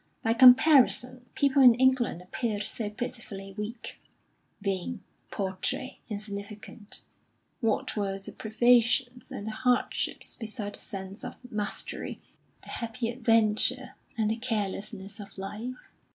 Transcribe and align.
By 0.23 0.33
comparison, 0.33 1.27
people 1.35 1.61
in 1.61 1.75
England 1.75 2.23
appeared 2.23 2.63
so 2.63 2.89
pitifully 2.89 3.53
weak, 3.55 3.99
vain, 4.59 5.03
paltry, 5.29 5.99
insignificant. 6.09 7.03
What 7.59 7.95
were 7.95 8.17
the 8.17 8.31
privations 8.31 9.31
and 9.31 9.45
the 9.45 9.51
hardships 9.51 10.37
beside 10.37 10.73
the 10.73 10.79
sense 10.79 11.23
of 11.23 11.37
mastery, 11.51 12.19
the 12.63 12.69
happy 12.69 13.09
adventure, 13.09 13.93
and 14.17 14.31
the 14.31 14.37
carelessness 14.37 15.19
of 15.19 15.37
life? 15.37 15.77